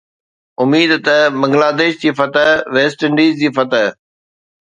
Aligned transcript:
اميد 0.61 0.91
ته 1.05 1.15
بنگلاديش 1.39 1.93
جي 2.01 2.11
فتح، 2.19 2.47
ويسٽ 2.73 2.99
انڊيز 3.07 3.33
جي 3.41 3.49
فتح 3.57 3.85